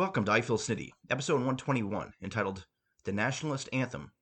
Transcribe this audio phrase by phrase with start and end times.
[0.00, 2.64] Welcome to I Feel Snitty, episode 121, entitled
[3.04, 4.12] The Nationalist Anthem,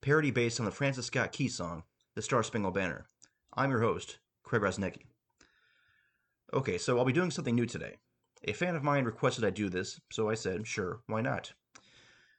[0.00, 1.82] parody based on the Francis Scott Key song,
[2.14, 3.04] The Star Spangled Banner.
[3.52, 5.02] I'm your host, Craig Rosnecki.
[6.54, 7.98] Okay, so I'll be doing something new today.
[8.44, 11.52] A fan of mine requested I do this, so I said, sure, why not?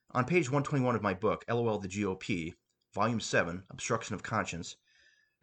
[0.09, 2.55] On page 121 of my book, LOL the GOP,
[2.95, 4.75] Volume 7, Obstruction of Conscience,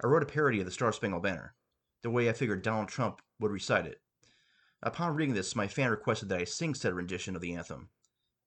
[0.03, 1.55] I wrote a parody of the Star Spangled Banner,
[2.03, 4.01] the way I figured Donald Trump would recite it.
[4.83, 7.89] Upon reading this, my fan requested that I sing said rendition of the anthem.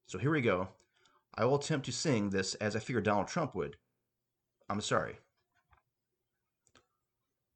[0.05, 0.69] So here we go.
[1.35, 3.77] I will attempt to sing this as I figured Donald Trump would.
[4.69, 5.17] I'm sorry.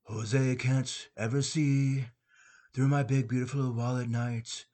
[0.03, 2.05] Jose can't ever see
[2.73, 4.65] through my big beautiful wall at night.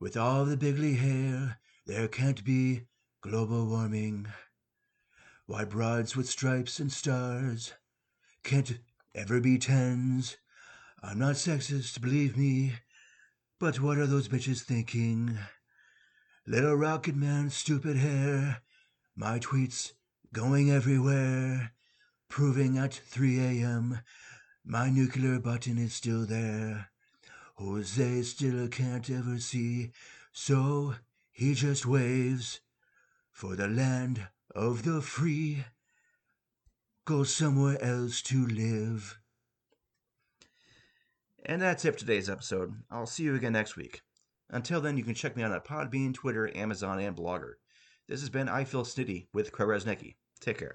[0.00, 2.82] With all the bigly hair, there can't be
[3.20, 4.26] global warming.
[5.46, 7.74] Why broads with stripes and stars
[8.42, 8.78] can't
[9.14, 10.36] ever be tens.
[11.02, 12.74] I'm not sexist, believe me,
[13.58, 15.38] but what are those bitches thinking?
[16.46, 18.62] Little rocket man, stupid hair,
[19.16, 19.92] my tweets
[20.32, 21.72] going everywhere,
[22.28, 24.00] proving at 3 a.m.
[24.64, 26.90] my nuclear button is still there.
[27.54, 29.92] Jose still can't ever see,
[30.32, 30.94] so
[31.32, 32.60] he just waves
[33.32, 35.64] for the land of the free.
[37.06, 39.18] Go somewhere else to live.
[41.48, 42.74] And that's it for today's episode.
[42.90, 44.02] I'll see you again next week.
[44.50, 47.52] Until then, you can check me out on Podbean, Twitter, Amazon, and Blogger.
[48.08, 50.16] This has been I Feel Snitty with Craig.
[50.40, 50.74] Take care.